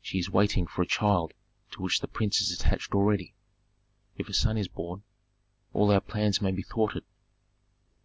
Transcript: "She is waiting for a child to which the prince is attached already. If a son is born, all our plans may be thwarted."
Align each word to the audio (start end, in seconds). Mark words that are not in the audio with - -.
"She 0.00 0.20
is 0.20 0.30
waiting 0.30 0.68
for 0.68 0.80
a 0.82 0.86
child 0.86 1.34
to 1.72 1.82
which 1.82 1.98
the 1.98 2.06
prince 2.06 2.40
is 2.40 2.52
attached 2.52 2.94
already. 2.94 3.34
If 4.16 4.28
a 4.28 4.32
son 4.32 4.56
is 4.56 4.68
born, 4.68 5.02
all 5.72 5.90
our 5.90 6.00
plans 6.00 6.40
may 6.40 6.52
be 6.52 6.62
thwarted." 6.62 7.02